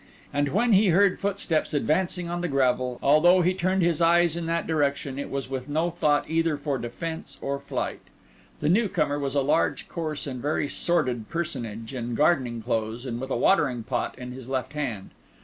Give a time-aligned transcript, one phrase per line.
[0.33, 4.47] And when he heard footsteps advancing on the gravel, although he turned his eyes in
[4.47, 7.99] that direction, it was with no thought either for defence or flight.
[8.61, 13.21] The new comer was a large, coarse, and very sordid personage, in gardening clothes, and
[13.21, 15.11] with a watering pot in his left hand.